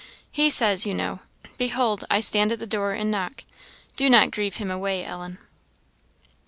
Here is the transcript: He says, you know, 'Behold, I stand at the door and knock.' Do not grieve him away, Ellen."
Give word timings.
He 0.31 0.49
says, 0.49 0.83
you 0.83 0.95
know, 0.95 1.19
'Behold, 1.59 2.05
I 2.09 2.21
stand 2.21 2.51
at 2.51 2.57
the 2.57 2.65
door 2.65 2.93
and 2.93 3.11
knock.' 3.11 3.43
Do 3.95 4.09
not 4.09 4.31
grieve 4.31 4.55
him 4.55 4.71
away, 4.71 5.05
Ellen." 5.05 5.37